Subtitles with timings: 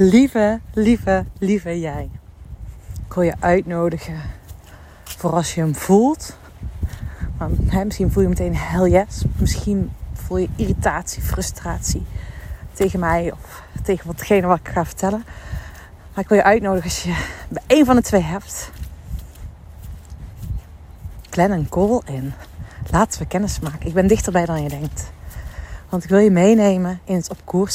[0.00, 2.10] Lieve, lieve, lieve jij.
[3.06, 4.20] Ik wil je uitnodigen
[5.04, 6.36] voor als je hem voelt.
[7.38, 9.24] Maar, hè, misschien voel je meteen hell yes.
[9.36, 12.06] Misschien voel je irritatie, frustratie
[12.72, 15.24] tegen mij of tegen watgene wat ik ga vertellen.
[16.14, 17.24] Maar ik wil je uitnodigen als je
[17.66, 18.70] één van de twee hebt.
[21.28, 22.32] Plan een call in.
[22.90, 23.86] Laten we kennis maken.
[23.86, 25.10] Ik ben dichterbij dan je denkt.
[25.88, 27.66] Want ik wil je meenemen in het op.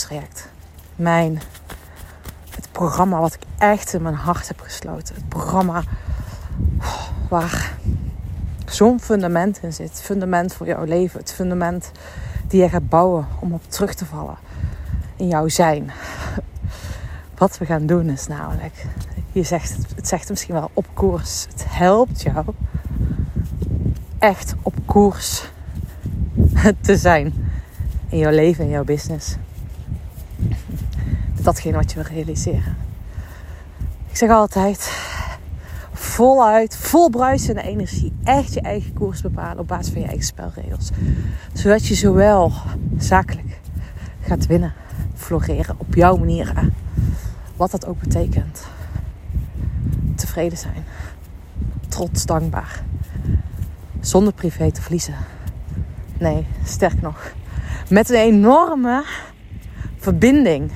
[0.95, 1.41] Mijn
[2.73, 5.15] programma wat ik echt in mijn hart heb gesloten.
[5.15, 5.83] Het programma
[7.29, 7.77] waar
[8.65, 9.89] zo'n fundament in zit.
[9.89, 11.19] Het fundament voor jouw leven.
[11.19, 11.91] Het fundament
[12.47, 14.37] die je gaat bouwen om op terug te vallen
[15.15, 15.91] in jouw zijn.
[17.37, 18.85] Wat we gaan doen is namelijk,
[19.31, 21.45] je zegt, het zegt misschien wel op koers.
[21.49, 22.45] Het helpt jou
[24.19, 25.51] echt op koers
[26.81, 27.33] te zijn
[28.09, 29.35] in jouw leven, in jouw business.
[31.43, 32.77] Datgene wat je wil realiseren.
[34.09, 34.91] Ik zeg altijd,
[35.91, 40.89] voluit, vol bruisende energie, echt je eigen koers bepalen op basis van je eigen spelregels.
[41.53, 42.51] Zodat je zowel
[42.97, 43.59] zakelijk
[44.21, 44.73] gaat winnen,
[45.15, 46.53] floreren op jouw manier.
[47.55, 48.65] Wat dat ook betekent.
[50.15, 50.83] Tevreden zijn.
[51.87, 52.83] Trots, dankbaar.
[53.99, 55.15] Zonder privé te verliezen.
[56.17, 57.33] Nee, sterk nog.
[57.89, 59.03] Met een enorme
[59.97, 60.71] verbinding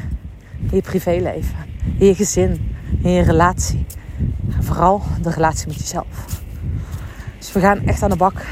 [0.59, 1.55] in je privéleven,
[1.97, 3.85] in je gezin, in je relatie.
[4.55, 6.41] En vooral de relatie met jezelf.
[7.37, 8.45] Dus we gaan echt aan de bak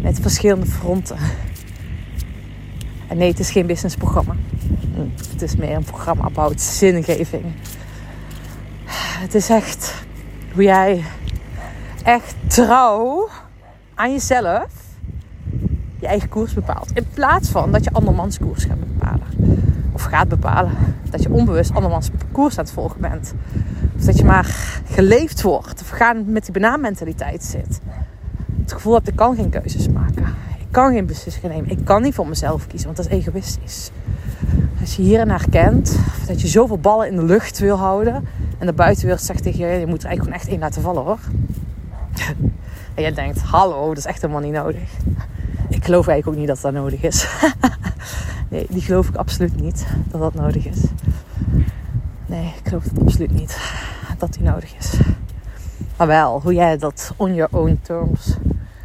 [0.00, 1.16] met verschillende fronten.
[3.08, 4.34] En nee, het is geen businessprogramma.
[5.30, 7.44] Het is meer een programma about zingeving.
[9.22, 9.94] Het is echt
[10.52, 11.04] hoe jij
[12.02, 13.28] echt trouw
[13.94, 14.66] aan jezelf
[16.00, 16.90] je eigen koers bepaalt.
[16.94, 19.26] In plaats van dat je andermans koers gaat bepalen.
[19.92, 20.72] Of gaat bepalen.
[21.10, 23.34] Dat je onbewust andermans koers aan het volgen bent.
[23.96, 25.80] Of dat je maar geleefd wordt.
[25.80, 27.80] Of gaan met die banaanmentaliteit zit.
[28.60, 30.24] Het gevoel hebt, ik kan geen keuzes maken.
[30.58, 31.70] Ik kan geen beslissingen nemen.
[31.70, 33.90] Ik kan niet voor mezelf kiezen, want dat is egoïstisch.
[34.80, 38.28] Als je hier naar kent, dat je zoveel ballen in de lucht wil houden.
[38.58, 41.02] En de buitenwereld zegt tegen je, je moet er eigenlijk gewoon echt één laten vallen
[41.02, 41.18] hoor.
[42.94, 44.90] En jij denkt, hallo, dat is echt helemaal niet nodig.
[45.68, 47.26] Ik geloof eigenlijk ook niet dat dat nodig is.
[48.52, 50.82] nee, die geloof ik absoluut niet dat dat nodig is.
[52.26, 53.58] Nee, ik geloof het absoluut niet
[54.18, 54.98] dat die nodig is.
[55.96, 58.36] Maar wel hoe jij dat on your own terms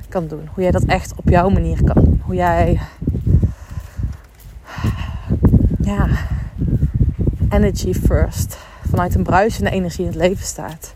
[0.10, 0.50] kan doen.
[0.54, 2.22] Hoe jij dat echt op jouw manier kan doen.
[2.24, 2.82] Hoe jij
[5.82, 6.08] ja,
[7.50, 8.58] energy first
[8.90, 10.94] vanuit een bruisende energie in het leven staat.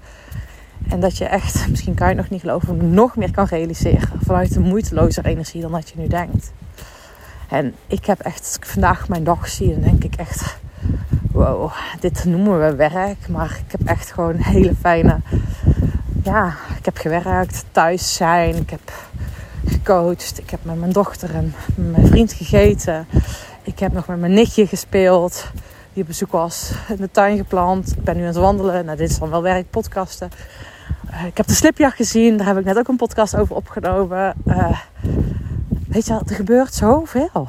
[0.89, 4.09] En dat je echt, misschien kan je het nog niet geloven, nog meer kan realiseren
[4.21, 6.51] vanuit een moeitelozer energie dan dat je nu denkt.
[7.51, 10.57] En ik heb echt, als ik vandaag mijn dag zie, dan denk ik echt,
[11.31, 13.27] wow, dit noemen we werk.
[13.27, 15.19] Maar ik heb echt gewoon hele fijne,
[16.23, 18.91] ja, ik heb gewerkt, thuis zijn, ik heb
[19.65, 23.07] gecoacht, ik heb met mijn dochter en mijn vriend gegeten.
[23.61, 25.51] Ik heb nog met mijn nichtje gespeeld
[25.93, 26.71] die op bezoek was.
[26.87, 27.91] In de tuin geplant.
[27.91, 28.85] Ik ben nu aan het wandelen.
[28.85, 30.29] Nou, dit is dan wel werk, podcasten.
[31.11, 32.37] Uh, ik heb de slipjacht gezien.
[32.37, 34.33] Daar heb ik net ook een podcast over opgenomen.
[34.45, 34.79] Uh,
[35.91, 37.47] weet je, er gebeurt zoveel.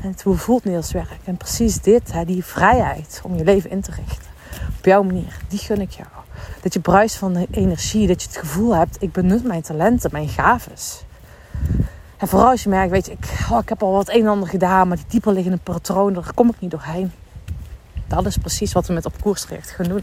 [0.00, 1.18] En het, voelt niet als werk?
[1.24, 4.30] En precies dit, hè, die vrijheid om je leven in te richten.
[4.78, 6.08] Op jouw manier, die gun ik jou.
[6.62, 10.10] Dat je bruist van de energie, dat je het gevoel hebt, ik benut mijn talenten,
[10.12, 11.04] mijn gaves.
[12.16, 14.26] En vooral als je merkt, weet je, ik, oh, ik heb al wat een en
[14.26, 17.12] ander gedaan, maar die dieper liggende patronen, daar kom ik niet doorheen.
[18.06, 20.02] Dat is precies wat we met op koers traject gaan doen.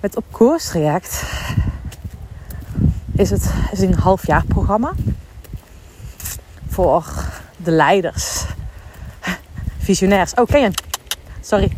[0.00, 1.22] Met op koers traject
[3.12, 4.92] is het is een halfjaar programma
[6.76, 7.04] voor
[7.56, 8.44] de leiders,
[9.78, 10.34] visionairs.
[10.34, 10.70] Oh, ken je?
[11.40, 11.72] Sorry.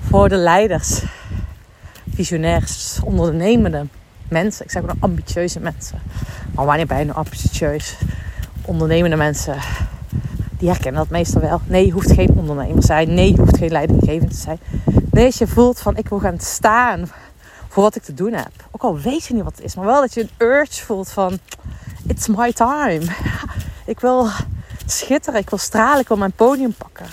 [0.00, 1.02] Voor de leiders,
[2.14, 3.86] visionairs, ondernemende
[4.28, 4.64] mensen.
[4.64, 6.02] Ik zeg ook ambitieuze mensen.
[6.54, 7.96] Maar wanneer ben je nou ambitieus?
[8.64, 9.56] Ondernemende mensen,
[10.58, 11.60] die herkennen dat meestal wel.
[11.64, 13.14] Nee, je hoeft geen ondernemer te zijn.
[13.14, 14.58] Nee, je hoeft geen leidinggevend te zijn.
[15.10, 17.10] Nee, als je voelt van ik wil gaan staan
[17.68, 18.52] voor wat ik te doen heb.
[18.70, 21.10] Ook al weet je niet wat het is, maar wel dat je een urge voelt
[21.10, 21.38] van
[22.06, 23.02] it's my time.
[23.86, 24.28] Ik wil
[24.86, 27.06] schitteren, ik wil stralen, ik wil mijn podium pakken.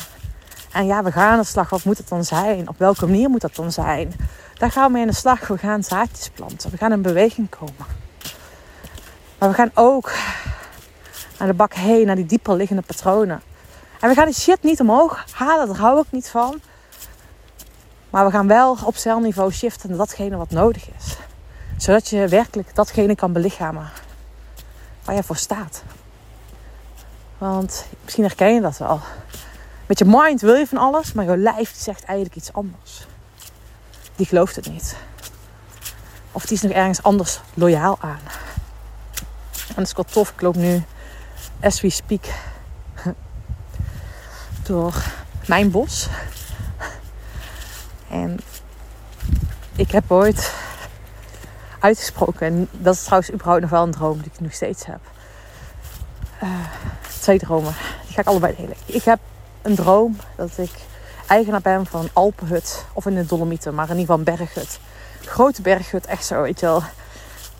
[0.71, 1.69] En ja, we gaan aan de slag.
[1.69, 2.69] Wat moet het dan zijn?
[2.69, 4.13] Op welke manier moet dat dan zijn?
[4.57, 5.47] Daar gaan we mee aan de slag.
[5.47, 6.71] We gaan zaadjes planten.
[6.71, 7.85] We gaan in beweging komen.
[9.37, 10.11] Maar we gaan ook
[11.37, 13.41] naar de bak heen, naar die dieper liggende patronen.
[13.99, 16.61] En we gaan die shit niet omhoog halen, daar hou ik niet van.
[18.09, 21.17] Maar we gaan wel op celniveau shiften naar datgene wat nodig is.
[21.77, 23.89] Zodat je werkelijk datgene kan belichamen
[25.09, 25.83] waar je voor staat.
[27.37, 28.99] Want misschien herken je dat wel.
[29.85, 33.05] Met je mind wil je van alles, maar je lijf zegt eigenlijk iets anders.
[34.15, 34.95] Die gelooft het niet.
[36.31, 38.19] Of die is nog ergens anders loyaal aan.
[39.67, 40.29] En dat is wel tof.
[40.29, 40.83] Ik loop nu,
[41.61, 42.25] as we speak,
[44.67, 44.93] door
[45.47, 46.07] mijn bos.
[48.09, 48.39] En
[49.75, 50.53] ik heb ooit
[51.79, 54.99] uitgesproken, en dat is trouwens überhaupt nog wel een droom die ik nog steeds heb.
[56.43, 56.49] Uh,
[57.19, 57.73] twee dromen,
[58.05, 58.75] die ga ik allebei delen.
[58.85, 59.19] Ik heb
[59.61, 60.71] een droom dat ik
[61.27, 64.79] eigenaar ben van een Alpenhut, of in de Dolomieten, maar in ieder geval een berghut.
[65.25, 66.83] Grote berghut, echt zo, weet je wel.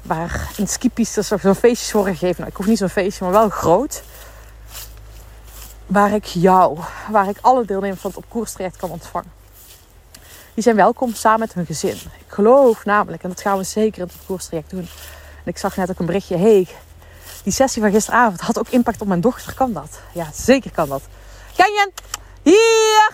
[0.02, 2.36] Waar in skipistes zo'n feestjes worden gegeven.
[2.38, 4.04] Nou, ik hoef niet zo'n feestje, maar wel groot.
[5.86, 6.80] Waar ik jou,
[7.12, 9.32] waar ik alle deelnemers van het op koerstraject kan ontvangen.
[10.60, 11.96] Die zijn welkom samen met hun gezin.
[11.96, 14.88] Ik geloof namelijk, en dat gaan we zeker in het koerstraject doen.
[15.44, 16.38] En ik zag net ook een berichtje.
[16.38, 16.68] Hey,
[17.44, 19.54] die sessie van gisteravond had ook impact op mijn dochter.
[19.54, 20.02] Kan dat?
[20.14, 21.02] Ja, zeker kan dat.
[21.56, 21.92] Kenjen,
[22.44, 23.12] hier!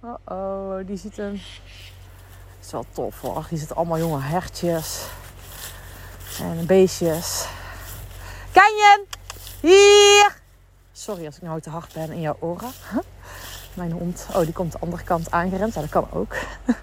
[0.00, 1.40] Oh oh, die ziet hem.
[2.60, 3.46] is wel tof hoor.
[3.48, 5.02] Die zitten allemaal jonge hertjes.
[6.40, 7.46] En beestjes.
[8.52, 9.06] Kenjen,
[9.60, 10.36] hier!
[10.92, 12.72] Sorry als ik nou te hard ben in jouw oren.
[13.78, 15.74] Mijn hond, oh die komt de andere kant aangerend.
[15.74, 16.36] Ja, dat kan ook.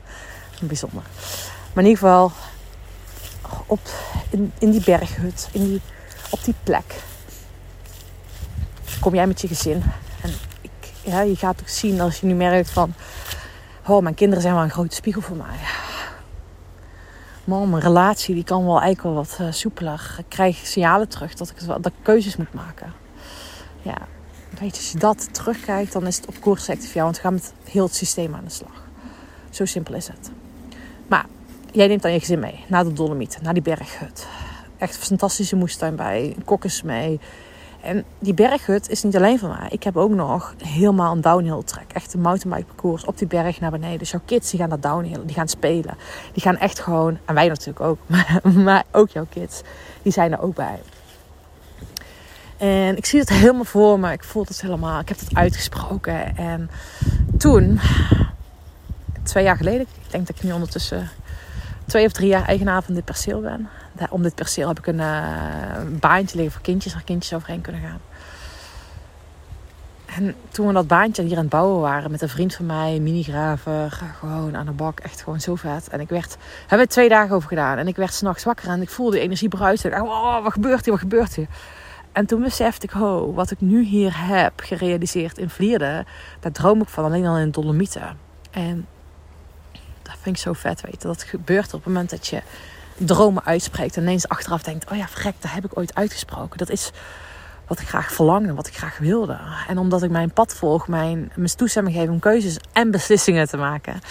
[0.61, 1.03] Bijzonder.
[1.73, 2.31] Maar in ieder geval,
[3.65, 3.79] op,
[4.59, 5.81] in, die berghut, in die,
[6.29, 7.03] op die plek,
[8.99, 9.83] kom jij met je gezin.
[10.21, 10.71] En ik,
[11.01, 12.93] ja, je gaat ook zien als je nu merkt van...
[13.87, 15.57] Oh, mijn kinderen zijn wel een grote spiegel voor mij.
[17.43, 20.15] Man, mijn relatie die kan wel eigenlijk wel wat uh, soepeler.
[20.17, 22.93] Ik krijg signalen terug dat ik, dat ik keuzes moet maken.
[23.81, 23.97] Ja,
[24.59, 27.03] weet je, als je dat terugkijkt, dan is het op koers voor jou.
[27.03, 28.83] Want we gaan met heel het systeem aan de slag.
[29.49, 30.31] Zo simpel is het.
[31.07, 31.25] Maar
[31.71, 34.27] jij neemt dan je gezin mee naar de Dolomieten, naar die berghut.
[34.77, 37.19] Echt een fantastische moestuin bij, kokkers mee.
[37.81, 39.67] En die berghut is niet alleen van mij.
[39.69, 41.91] Ik heb ook nog helemaal een downhill track.
[41.93, 43.99] Echt een mountainbike parcours op die berg naar beneden.
[43.99, 45.97] Dus jouw kids die gaan naar downhill, die gaan spelen.
[46.33, 49.61] Die gaan echt gewoon, en wij natuurlijk ook, maar, maar ook jouw kids,
[50.01, 50.79] die zijn er ook bij.
[52.57, 54.11] En ik zie het helemaal voor me.
[54.11, 54.99] Ik voel het helemaal.
[54.99, 56.37] Ik heb het uitgesproken.
[56.37, 56.69] En
[57.37, 57.79] toen,
[59.23, 61.09] twee jaar geleden, ik denk dat ik nu ondertussen
[61.85, 63.69] twee of drie jaar eigenaar van dit perceel ben.
[64.09, 67.81] Om dit perceel heb ik een, uh, baantje liggen voor kindjes, waar kindjes overheen kunnen
[67.81, 67.99] gaan.
[70.05, 72.99] En toen we dat baantje hier aan het bouwen waren met een vriend van mij,
[72.99, 75.87] minigraver, gewoon aan de bak, echt gewoon zo vet.
[75.87, 77.77] En ik werd, hebben we twee dagen over gedaan.
[77.77, 80.01] En ik werd s'nachts wakker en ik voelde de energie bruisen.
[80.01, 81.47] Oh, wat gebeurt hier, wat gebeurt hier?
[82.15, 86.05] En toen besefte ik, oh, wat ik nu hier heb gerealiseerd in Vlierde,
[86.39, 88.17] daar droom ik van alleen al in Dolomieten.
[88.51, 88.87] En
[90.01, 91.07] dat vind ik zo vet, weten.
[91.07, 92.41] Dat gebeurt op het moment dat je
[92.97, 96.57] dromen uitspreekt en ineens achteraf denkt, oh ja, vrek, dat heb ik ooit uitgesproken.
[96.57, 96.91] Dat is
[97.67, 99.39] wat ik graag verlangde, wat ik graag wilde.
[99.67, 103.57] En omdat ik mijn pad volg, mijn, mijn toestemming geef om keuzes en beslissingen te
[103.57, 104.01] maken,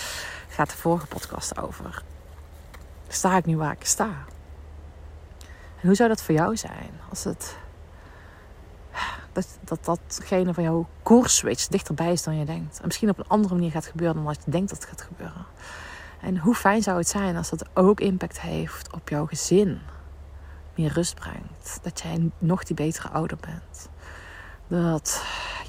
[0.49, 2.03] gaat de vorige podcast over.
[3.09, 4.09] Sta ik nu waar ik sta?
[5.81, 7.63] En hoe zou dat voor jou zijn als het
[9.35, 10.87] dat, dat datgene van jouw
[11.23, 12.79] switch dichterbij is dan je denkt.
[12.79, 15.03] En misschien op een andere manier gaat gebeuren dan wat je denkt dat het gaat
[15.03, 15.47] gebeuren.
[16.21, 19.81] En hoe fijn zou het zijn als dat ook impact heeft op jouw gezin.
[20.75, 21.79] Meer rust brengt.
[21.83, 23.89] Dat jij nog die betere ouder bent.
[24.67, 25.25] Dat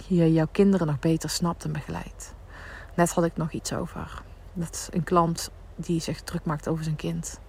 [0.07, 2.34] je jouw kinderen nog beter snapt en begeleidt.
[2.95, 4.22] Net had ik nog iets over.
[4.53, 7.39] Dat een klant die zich druk maakt over zijn kind.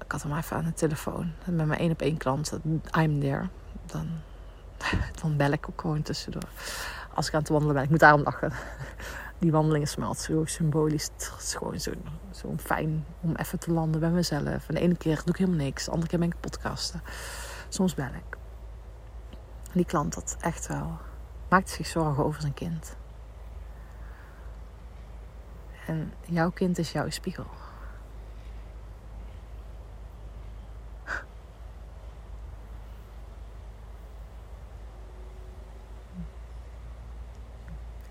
[0.00, 1.32] Ik had hem even aan de telefoon.
[1.44, 2.58] Met mijn één op één klant.
[2.98, 3.48] I'm there.
[3.86, 4.08] Dan
[5.22, 6.48] dan bel ik ook gewoon tussendoor.
[7.14, 7.84] Als ik aan het wandelen ben.
[7.84, 8.52] Ik moet daarom lachen.
[9.38, 11.04] Die wandelingen smelt zo symbolisch.
[11.12, 11.92] Het is gewoon zo,
[12.30, 14.68] zo fijn om even te landen bij mezelf.
[14.68, 15.84] En de ene keer doe ik helemaal niks.
[15.84, 17.02] De andere keer ben ik podcasten.
[17.68, 18.36] Soms bel ik.
[19.72, 20.98] die klant dat echt wel.
[21.48, 22.96] Maakt zich zorgen over zijn kind.
[25.86, 27.46] En jouw kind is jouw spiegel.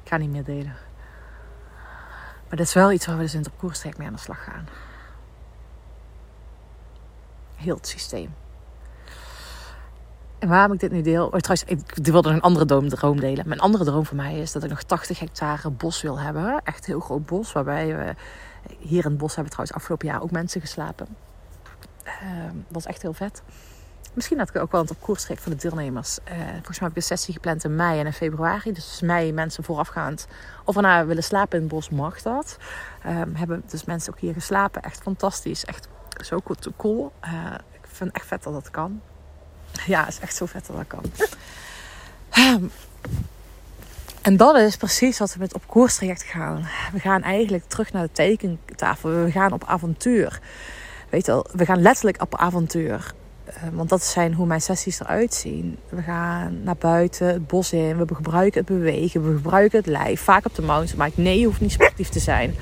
[0.09, 0.75] Ga niet meer delen.
[2.47, 4.67] Maar dat is wel iets waar we dus in het mee aan de slag gaan.
[7.55, 8.33] Heel het systeem.
[10.39, 11.25] En waarom ik dit nu deel...
[11.25, 13.47] Oh, trouwens, ik wilde een andere droom delen.
[13.47, 16.61] Mijn andere droom voor mij is dat ik nog 80 hectare bos wil hebben.
[16.63, 17.51] Echt heel groot bos.
[17.51, 18.15] Waarbij we...
[18.79, 21.07] Hier in het bos hebben trouwens afgelopen jaar ook mensen geslapen.
[22.05, 23.41] Uh, dat is echt heel vet.
[24.13, 26.17] Misschien had ik ook wel een op koers voor de deelnemers.
[26.17, 28.71] Uh, volgens mij heb ik een sessie gepland in mei en in februari.
[28.71, 30.27] Dus mei mensen voorafgaand.
[30.65, 32.57] Of we nou willen slapen in het bos, mag dat.
[33.07, 34.81] Um, hebben dus mensen ook hier geslapen.
[34.81, 35.65] Echt fantastisch.
[35.65, 35.87] Echt
[36.21, 36.41] zo
[36.77, 37.11] cool.
[37.25, 39.01] Uh, ik vind echt vet dat dat kan.
[39.85, 41.03] Ja, het is echt zo vet dat dat kan.
[42.37, 42.71] Um,
[44.21, 46.67] En dat is precies wat we met op koerstraject gaan.
[46.91, 49.09] We gaan eigenlijk terug naar de tekentafel.
[49.09, 50.39] We gaan op avontuur.
[51.09, 53.13] Weet je wel, we gaan letterlijk op avontuur.
[53.49, 55.77] Uh, want dat zijn hoe mijn sessies eruit zien.
[55.89, 57.97] We gaan naar buiten, het bos in.
[57.97, 59.27] We gebruiken het bewegen.
[59.27, 60.21] We gebruiken het lijf.
[60.21, 61.21] Vaak op de mountainbike.
[61.21, 62.55] Nee, je hoeft niet sportief te zijn.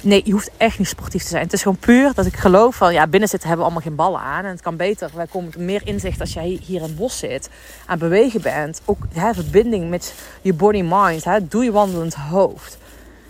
[0.00, 1.42] Nee, je hoeft echt niet sportief te zijn.
[1.42, 2.92] Het is gewoon puur dat ik geloof van...
[2.92, 4.44] Ja, binnen zitten hebben we allemaal geen ballen aan.
[4.44, 5.10] En het kan beter.
[5.14, 7.50] Wij komen meer inzicht als jij hier in het bos zit.
[7.86, 8.80] Aan bewegen bent.
[8.84, 11.24] Ook hè, verbinding met je body-mind.
[11.42, 12.78] Doe je wandelend hoofd.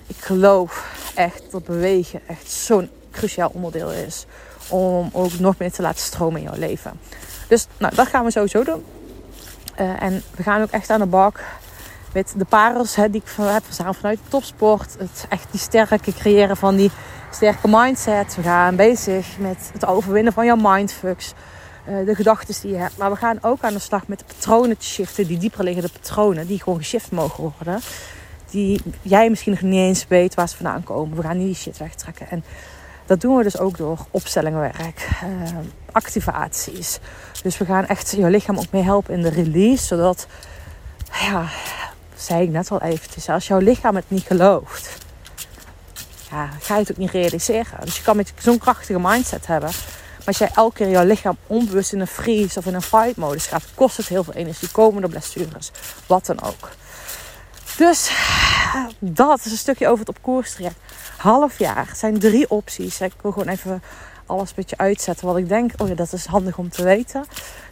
[0.07, 4.27] Ik geloof echt dat bewegen echt zo'n cruciaal onderdeel is.
[4.69, 7.01] Om ook nog meer te laten stromen in jouw leven.
[7.49, 8.85] Dus nou, dat gaan we sowieso doen.
[9.81, 11.41] Uh, en we gaan ook echt aan de bak
[12.13, 14.97] met de parels hè, die ik heb verzameld vanuit topsport.
[14.99, 16.91] Het echt die sterke creëren van die
[17.31, 18.37] sterke mindset.
[18.37, 21.33] We gaan bezig met het overwinnen van jouw mindfucks.
[21.89, 22.97] Uh, de gedachten die je hebt.
[22.97, 25.27] Maar we gaan ook aan de slag met de patronen te shiften.
[25.27, 26.47] Die dieper liggende patronen.
[26.47, 27.81] Die gewoon geshift mogen worden.
[28.51, 31.17] Die jij misschien nog niet eens weet waar ze vandaan komen.
[31.17, 32.31] We gaan die shit wegtrekken.
[32.31, 32.45] En
[33.13, 35.09] dat doen we dus ook door opstellingenwerk.
[35.25, 35.49] Uh,
[35.93, 36.99] activaties.
[37.43, 39.87] Dus we gaan echt je lichaam ook mee helpen in de release.
[39.87, 40.27] Zodat
[41.13, 41.49] ja,
[42.17, 44.99] zei ik net al eventjes, als jouw lichaam het niet gelooft,
[46.31, 47.81] ja, ga je het ook niet realiseren.
[47.85, 49.71] Dus je kan met zo'n krachtige mindset hebben.
[50.19, 53.17] Maar als jij elke keer jouw lichaam onbewust in een freeze of in een fight
[53.17, 54.71] modus gaat, kost het heel veel energie.
[54.71, 55.71] Komen er blessures,
[56.07, 56.69] wat dan ook.
[57.77, 58.11] Dus
[58.99, 60.77] dat is een stukje over het op koers traject.
[61.17, 63.01] Half jaar zijn drie opties.
[63.01, 63.83] Ik wil gewoon even
[64.27, 65.27] alles een beetje uitzetten.
[65.27, 67.25] Wat ik denk, oh ja, dat is handig om te weten.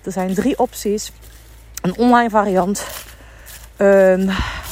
[0.05, 1.13] Er zijn drie opties.
[1.81, 2.87] Een online variant,
[3.77, 4.31] een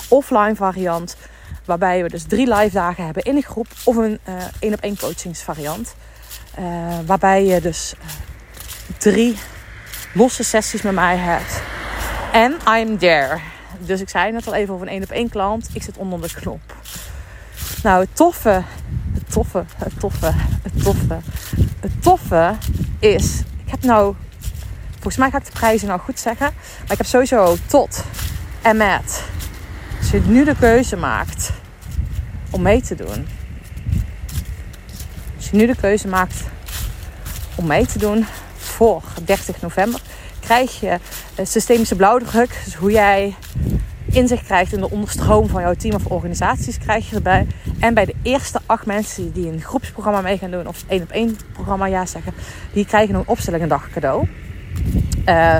[0.08, 1.16] offline variant.
[1.64, 3.66] Waarbij we dus drie live dagen hebben in een groep.
[3.84, 5.94] Of een uh, één op één coachingsvariant.
[6.58, 8.04] Uh, waarbij je dus uh,
[8.98, 9.38] drie
[10.14, 11.62] losse sessies met mij hebt.
[12.32, 13.40] En I'm there.
[13.78, 15.68] Dus ik zei net al even over een één op één klant.
[15.72, 16.74] Ik zit onder de knop.
[17.82, 18.62] Nou, het toffe,
[19.12, 20.32] het toffe, het toffe,
[20.62, 21.18] het toffe,
[21.80, 22.54] het toffe
[22.98, 23.40] is...
[23.64, 24.14] Ik heb nou...
[24.90, 26.52] Volgens mij ga ik de prijzen nou goed zeggen.
[26.82, 28.04] Maar ik heb sowieso tot
[28.62, 29.24] en met.
[29.98, 31.50] Als je nu de keuze maakt
[32.50, 33.26] om mee te doen.
[35.36, 36.44] Als je nu de keuze maakt
[37.54, 40.00] om mee te doen voor 30 november,
[40.48, 40.98] krijg je
[41.42, 42.60] systemische blauwdruk.
[42.64, 43.34] Dus hoe jij
[44.04, 47.46] inzicht krijgt in de onderstroom van jouw team of organisaties, krijg je erbij.
[47.78, 51.10] En bij de eerste acht mensen die een groepsprogramma mee gaan doen, of één op
[51.10, 52.32] één programma ja zeggen,
[52.72, 54.28] die krijgen een opstelling cadeau.
[55.26, 55.56] Uh,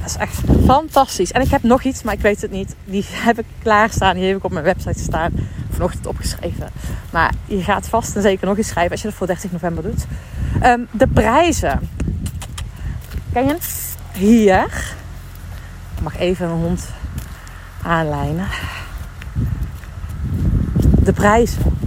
[0.00, 1.32] dat is echt fantastisch.
[1.32, 2.74] En ik heb nog iets, maar ik weet het niet.
[2.84, 4.14] Die heb ik klaarstaan.
[4.14, 5.32] Die heb ik op mijn website staan.
[5.70, 6.70] Vanochtend opgeschreven.
[7.12, 9.82] Maar je gaat vast en zeker nog eens schrijven als je dat voor 30 november
[9.82, 10.04] doet.
[10.64, 11.80] Um, de prijzen.
[13.32, 13.94] Kijk eens.
[14.12, 14.64] Hier.
[15.96, 16.88] Ik mag even mijn hond
[17.82, 18.46] aanlijnen.
[21.02, 21.78] De prijzen.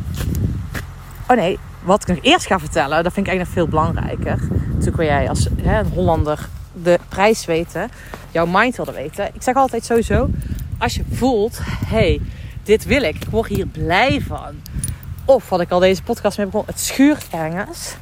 [1.28, 4.48] Oh nee, wat ik nog eerst ga vertellen, dat vind ik eigenlijk nog veel belangrijker.
[4.68, 6.50] Natuurlijk wil jij als hè, een Hollander
[6.84, 7.90] de prijs weten,
[8.32, 9.30] jouw mind wilde weten.
[9.34, 10.30] Ik zeg altijd sowieso,
[10.78, 12.22] als je voelt, hey,
[12.64, 14.62] dit wil ik, ik word hier blij van.
[15.26, 17.96] Of wat ik al deze podcast mee begon, het schuurt ergens.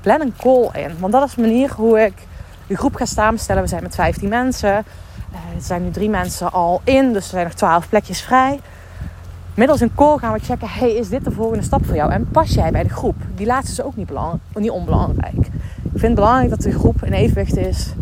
[0.00, 0.98] Plan een call in.
[0.98, 2.12] Want dat is de manier hoe ik
[2.68, 3.62] de groep ga samenstellen.
[3.62, 4.84] We zijn met 15 mensen.
[5.32, 8.60] Uh, er zijn nu drie mensen al in, dus er zijn nog 12 plekjes vrij.
[9.54, 12.12] Middels een call gaan we checken, hey, is dit de volgende stap voor jou?
[12.12, 13.16] En pas jij bij de groep?
[13.34, 15.46] Die laatste is ook niet, belang, niet onbelangrijk.
[15.82, 17.92] Ik vind het belangrijk dat de groep in evenwicht is.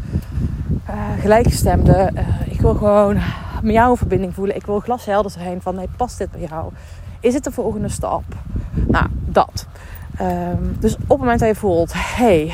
[0.90, 2.10] Uh, gelijkgestemde.
[2.14, 3.18] Uh, ik wil gewoon
[3.62, 4.56] met jou een verbinding voelen.
[4.56, 6.72] Ik wil glashelder zijn van, hey, past dit bij jou?
[7.20, 8.24] Is het de volgende stap?
[8.86, 9.66] Nou, dat.
[10.20, 12.52] Um, dus op het moment dat je voelt, hey,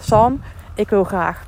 [0.00, 0.40] Sam,
[0.74, 1.44] ik wil graag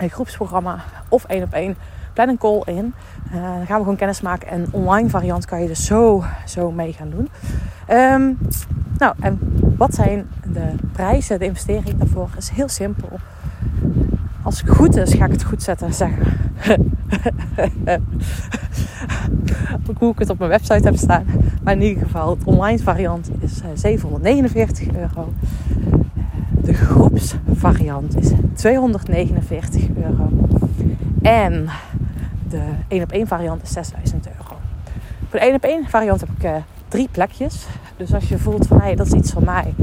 [0.00, 1.76] een groepsprogramma of één op één
[2.12, 2.94] plan een call in.
[3.34, 4.48] Uh, dan gaan we gewoon kennis maken.
[4.48, 7.28] En online variant kan je dus zo, zo mee gaan doen.
[7.90, 8.38] Um,
[8.98, 9.38] nou, en
[9.76, 12.28] wat zijn de prijzen, de investering daarvoor?
[12.36, 13.08] is heel simpel.
[14.42, 16.26] Als het goed is, ga ik het goed zetten en zeggen.
[19.98, 21.26] Hoe ik het op mijn website heb staan.
[21.62, 25.32] Maar in ieder geval, het online variant is 749 eh, euro.
[26.64, 30.28] De groepsvariant is 249 euro.
[31.22, 31.68] En
[32.48, 34.56] de 1 op 1 variant is 6000 euro.
[35.28, 36.54] Voor de 1 op 1 variant heb ik uh,
[36.88, 37.66] drie plekjes.
[37.96, 39.74] Dus als je voelt van hey, dat is iets van mij,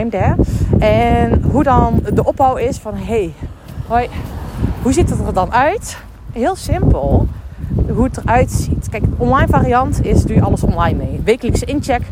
[0.00, 0.36] I'm there.
[0.78, 3.32] En hoe dan de opbouw is van hey,
[3.86, 4.08] hoi,
[4.82, 5.98] hoe ziet het er dan uit?
[6.32, 7.28] Heel simpel,
[7.88, 8.88] hoe het eruit ziet.
[8.88, 11.20] Kijk, online variant is doe je alles online mee.
[11.24, 12.02] Wekelijkse incheck,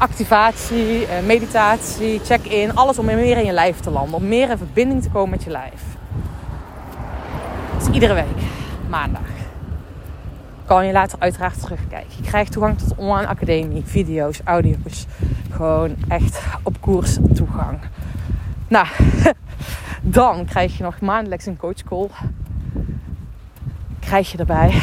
[0.00, 2.74] activatie, eh, meditatie, check-in.
[2.74, 4.14] Alles om meer in je lijf te landen.
[4.14, 5.82] Om meer in verbinding te komen met je lijf.
[7.80, 8.42] Is iedere week,
[8.88, 9.22] maandag.
[10.64, 12.10] kan je later uiteraard terugkijken.
[12.16, 15.06] Je krijgt toegang tot online academie, video's, audio's.
[15.50, 17.78] Gewoon echt op koers toegang.
[18.68, 18.86] Nou,
[20.02, 22.08] dan krijg je nog maandelijks een coachcall.
[23.98, 24.82] Krijg je erbij.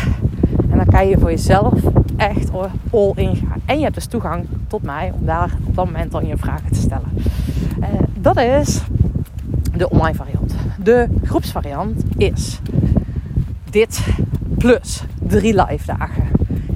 [0.71, 1.74] En dan kan je voor jezelf
[2.17, 2.51] echt
[2.91, 3.62] all in gaan.
[3.65, 6.71] En je hebt dus toegang tot mij om daar op dat moment dan je vragen
[6.71, 7.09] te stellen.
[7.79, 7.86] Uh,
[8.19, 8.81] dat is
[9.77, 10.55] de online variant.
[10.83, 12.59] De groepsvariant is
[13.69, 14.05] dit
[14.57, 16.27] plus drie live dagen.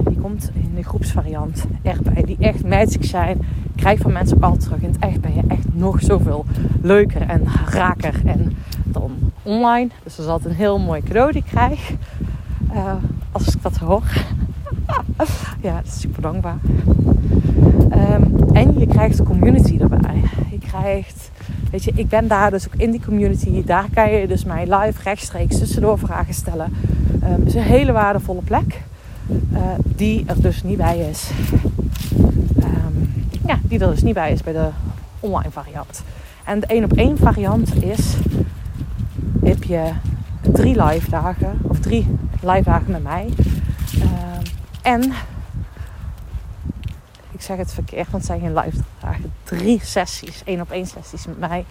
[0.07, 2.23] Die komt in de groepsvariant erbij.
[2.23, 3.41] Die echt magic zijn.
[3.75, 4.81] Krijg van mensen altijd terug.
[4.81, 6.45] In het echt ben je echt nog zoveel
[6.81, 8.21] leuker en raker.
[8.25, 9.11] En dan
[9.43, 9.89] online.
[10.03, 11.91] Dus dat is altijd een heel mooi cadeau die ik krijg.
[12.73, 12.93] Uh,
[13.31, 14.03] als ik dat hoor.
[15.61, 16.57] Ja, dat is super dankbaar.
[18.13, 20.23] Um, en je krijgt de community erbij.
[20.51, 21.31] Je krijgt,
[21.71, 23.63] weet je, ik ben daar dus ook in die community.
[23.63, 26.73] Daar kan je dus mij live rechtstreeks tussendoor vragen stellen.
[27.23, 28.81] Um, het is een hele waardevolle plek.
[29.53, 31.29] Uh, die er dus niet bij is.
[32.63, 33.13] Um,
[33.45, 34.67] ja, die er dus niet bij is bij de
[35.19, 36.03] online variant.
[36.43, 38.15] En de één op één variant is,
[39.43, 39.89] heb je
[40.51, 42.07] drie live dagen of drie
[42.41, 43.29] live dagen met mij.
[44.81, 45.13] En
[47.31, 49.33] ik zeg het verkeerd, want het zijn geen live dagen.
[49.43, 51.65] Drie sessies, één op één sessies met mij.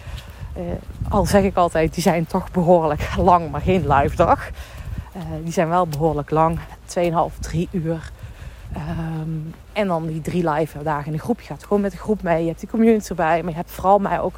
[0.57, 0.63] Uh,
[1.09, 4.49] al zeg ik altijd, die zijn toch behoorlijk lang, maar geen live dag.
[5.15, 8.11] Uh, die zijn wel behoorlijk lang, 2,5, 3 uur.
[8.77, 11.41] Um, en dan die drie live dagen in de groep.
[11.41, 12.41] Je gaat gewoon met de groep mee.
[12.41, 13.41] Je hebt die community erbij.
[13.41, 14.35] Maar je hebt vooral mij ook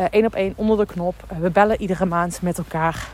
[0.00, 1.14] uh, één op één onder de knop.
[1.38, 3.08] we bellen iedere maand met elkaar.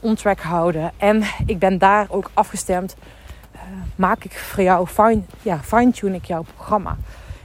[0.00, 0.92] On track houden.
[0.96, 2.96] En ik ben daar ook afgestemd
[3.96, 6.96] maak ik voor jou, fine, ja, fine-tune ik jouw programma.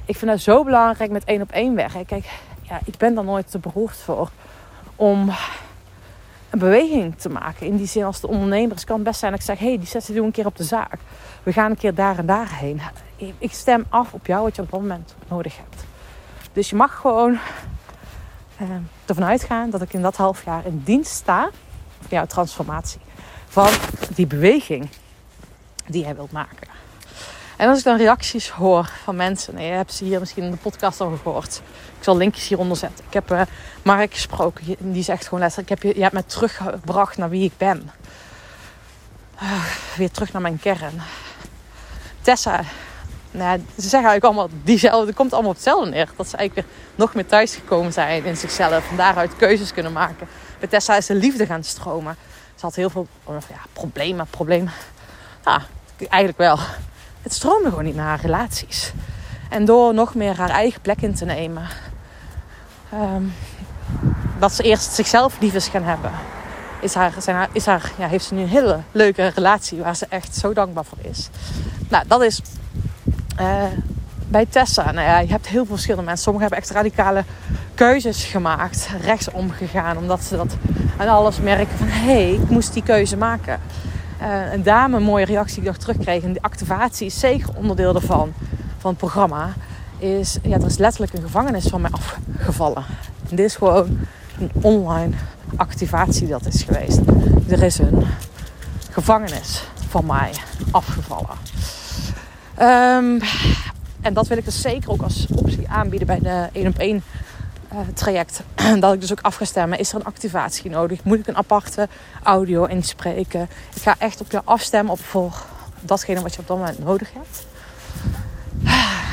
[0.05, 2.05] Ik vind dat zo belangrijk met één op één werken.
[2.05, 2.25] Kijk,
[2.61, 4.29] ja, ik ben daar nooit te beroerd voor
[4.95, 5.31] om
[6.49, 7.67] een beweging te maken.
[7.67, 9.59] In die zin als de ondernemers kan best zijn dat ik zeg...
[9.59, 10.97] hé, hey, die sessie doen een keer op de zaak.
[11.43, 12.81] We gaan een keer daar en daarheen.
[13.37, 15.85] Ik stem af op jou wat je op dat moment nodig hebt.
[16.53, 17.37] Dus je mag gewoon
[18.57, 18.67] eh,
[19.05, 21.49] ervan uitgaan dat ik in dat half jaar in dienst sta...
[21.99, 22.99] van jouw transformatie.
[23.47, 23.69] Van
[24.15, 24.89] die beweging
[25.87, 26.67] die jij wilt maken.
[27.57, 30.51] En als ik dan reacties hoor van mensen, en je hebt ze hier misschien in
[30.51, 31.61] de podcast al gehoord.
[31.97, 33.05] Ik zal linkjes hieronder zetten.
[33.07, 33.41] Ik heb uh,
[33.83, 37.43] Mark gesproken, die zegt gewoon letterlijk: ik heb je, je hebt me teruggebracht naar wie
[37.43, 37.89] ik ben.
[39.41, 39.65] Uh,
[39.97, 41.01] weer terug naar mijn kern.
[42.21, 42.63] Tessa,
[43.31, 46.09] nou, ze zeggen eigenlijk allemaal diezelfde, het komt allemaal op hetzelfde neer.
[46.15, 48.89] Dat ze eigenlijk weer nog meer thuis gekomen zijn in zichzelf.
[48.89, 50.27] En daaruit keuzes kunnen maken.
[50.59, 52.15] Bij Tessa is de liefde gaan stromen.
[52.55, 54.71] Ze had heel veel ja, problemen, problemen.
[55.45, 55.61] Ah,
[55.97, 56.57] eigenlijk wel.
[57.21, 58.93] Het stroomde gewoon niet naar haar relaties.
[59.49, 61.67] En door nog meer haar eigen plek in te nemen.
[62.93, 63.33] Um,
[64.39, 66.11] dat ze eerst zichzelf lief is gaan hebben.
[66.79, 70.05] Is haar, zijn is haar, ja, heeft ze nu een hele leuke relatie waar ze
[70.09, 71.29] echt zo dankbaar voor is.
[71.89, 72.41] Nou, dat is
[73.39, 73.63] uh,
[74.27, 74.91] bij Tessa.
[74.91, 76.23] Nou ja, je hebt heel veel verschillende mensen.
[76.23, 77.23] Sommigen hebben echt radicale
[77.75, 78.89] keuzes gemaakt.
[79.01, 79.97] Rechtsom gegaan.
[79.97, 80.55] Omdat ze dat
[80.97, 81.87] aan alles merken van...
[81.87, 83.59] Hé, hey, ik moest die keuze maken.
[84.21, 86.23] Uh, een dame, een mooie reactie die ik nog terugkreeg.
[86.23, 88.33] En die activatie is zeker onderdeel ervan,
[88.77, 89.53] van het programma.
[89.97, 92.83] Is, ja, er is letterlijk een gevangenis van mij afgevallen.
[93.29, 93.99] En dit is gewoon
[94.39, 95.13] een online
[95.55, 96.99] activatie dat is geweest.
[97.47, 98.05] Er is een
[98.91, 100.31] gevangenis van mij
[100.71, 101.37] afgevallen.
[102.61, 103.21] Um,
[104.01, 106.95] en dat wil ik dus zeker ook als optie aanbieden bij de 1 op 1
[106.95, 107.01] uh,
[107.93, 108.41] traject.
[108.79, 109.79] dat ik dus ook af ga stemmen.
[109.79, 111.03] Is er een activatie nodig?
[111.03, 111.87] Moet ik een aparte
[112.23, 113.49] audio inspreken?
[113.75, 115.45] Ik ga echt op jou afstemmen op voor
[115.81, 117.45] datgene wat je op dat moment nodig hebt.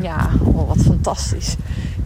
[0.00, 1.56] Ja, oh, wat fantastisch.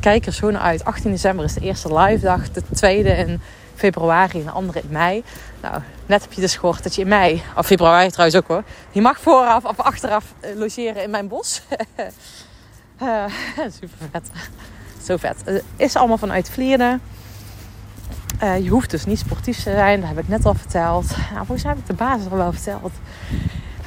[0.01, 0.85] Kijk er zo naar uit.
[0.85, 2.51] 18 december is de eerste live dag.
[2.51, 3.41] De tweede in
[3.75, 5.25] februari en de andere in mei.
[5.63, 8.63] Nou, net heb je dus gehoord dat je in mei, of februari trouwens ook hoor.
[8.91, 11.63] Je mag vooraf of achteraf eh, logeren in mijn bos.
[13.03, 13.25] uh,
[13.57, 14.31] super vet.
[15.03, 15.37] Zo vet.
[15.45, 17.01] Het is allemaal vanuit Vlieren.
[18.43, 21.07] Uh, je hoeft dus niet sportief te zijn, dat heb ik net al verteld.
[21.17, 22.93] Nou, volgens mij heb ik de basis al wel verteld.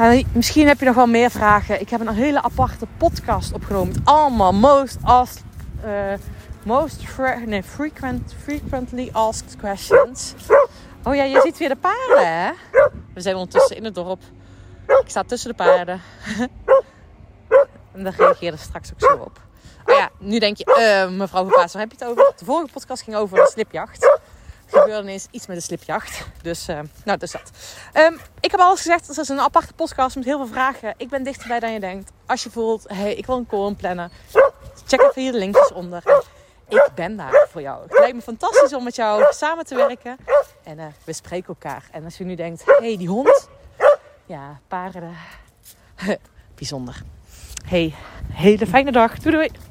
[0.02, 1.82] Uh, misschien heb je nog wel meer vragen.
[1.82, 5.44] Ik heb een hele aparte podcast opgenomen met allemaal most asked,
[5.86, 6.14] uh,
[6.64, 7.04] most
[7.66, 10.34] frequent, frequently asked questions.
[11.04, 12.52] Oh ja, je ziet weer de paarden, hè?
[13.14, 14.22] We zijn ondertussen in het dorp.
[14.88, 16.02] Ik sta tussen de paarden.
[17.94, 19.40] en daar reageerde straks ook zo op.
[19.86, 22.34] Oh ja, nu denk je, uh, mevrouw Verpaas, waar heb je het over?
[22.38, 24.04] De vorige podcast ging over de slipjacht.
[24.04, 26.26] Er gebeurde ineens iets met de slipjacht.
[26.42, 27.52] Dus, uh, nou, dus dat.
[27.94, 29.08] Um, ik heb alles gezegd.
[29.08, 30.94] Het is een aparte podcast met heel veel vragen.
[30.98, 32.12] Ik ben dichterbij dan je denkt.
[32.26, 34.12] Als je voelt, hey, ik wil een call plannen.
[34.86, 36.04] Check even hier de linkjes onder.
[36.68, 37.82] Ik ben daar voor jou.
[37.84, 40.18] Het lijkt me fantastisch om met jou samen te werken.
[40.64, 41.84] En uh, we spreken elkaar.
[41.92, 43.50] En als je nu denkt, hé, hey, die hond
[44.26, 45.16] ja, paarden.
[46.56, 47.02] Bijzonder.
[47.66, 47.96] Hey,
[48.32, 49.20] hele fijne dag.
[49.20, 49.52] Doei doei.